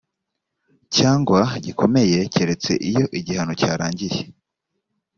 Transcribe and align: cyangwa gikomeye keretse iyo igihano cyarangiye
cyangwa 0.95 1.39
gikomeye 1.65 2.17
keretse 2.33 2.71
iyo 2.89 3.03
igihano 3.19 3.53
cyarangiye 3.59 4.19